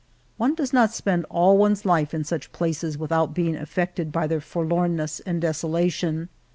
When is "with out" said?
2.97-3.35